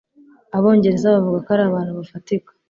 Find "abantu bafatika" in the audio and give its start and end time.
1.65-2.49